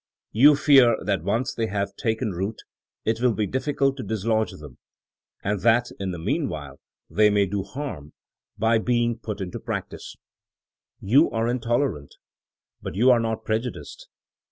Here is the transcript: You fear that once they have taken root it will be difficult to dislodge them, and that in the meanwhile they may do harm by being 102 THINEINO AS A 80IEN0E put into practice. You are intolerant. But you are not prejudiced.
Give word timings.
You 0.31 0.55
fear 0.55 0.95
that 1.05 1.21
once 1.23 1.53
they 1.53 1.67
have 1.67 1.95
taken 1.95 2.31
root 2.31 2.57
it 3.05 3.21
will 3.21 3.35
be 3.35 3.45
difficult 3.45 3.97
to 3.97 4.03
dislodge 4.03 4.49
them, 4.49 4.79
and 5.43 5.61
that 5.61 5.91
in 5.99 6.09
the 6.09 6.17
meanwhile 6.17 6.79
they 7.07 7.29
may 7.29 7.45
do 7.45 7.61
harm 7.61 8.13
by 8.57 8.79
being 8.79 9.19
102 9.21 9.21
THINEINO 9.21 9.21
AS 9.21 9.21
A 9.21 9.21
80IEN0E 9.21 9.25
put 9.27 9.41
into 9.53 9.59
practice. 9.63 10.15
You 11.01 11.29
are 11.29 11.47
intolerant. 11.47 12.15
But 12.81 12.95
you 12.95 13.11
are 13.11 13.19
not 13.19 13.45
prejudiced. 13.45 14.07